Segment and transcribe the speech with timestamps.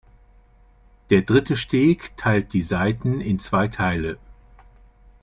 [1.11, 4.17] Der dritte Steg teilt die Saiten in zwei Teile.